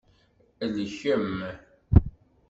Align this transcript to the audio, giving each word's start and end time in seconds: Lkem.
Lkem. 0.79 1.29